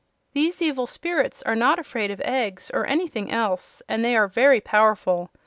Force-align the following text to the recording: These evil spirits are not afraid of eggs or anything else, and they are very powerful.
These 0.33 0.63
evil 0.63 0.87
spirits 0.87 1.43
are 1.43 1.53
not 1.55 1.77
afraid 1.77 2.09
of 2.09 2.19
eggs 2.21 2.71
or 2.73 2.87
anything 2.87 3.31
else, 3.31 3.83
and 3.87 4.03
they 4.03 4.15
are 4.15 4.27
very 4.27 4.59
powerful. 4.59 5.29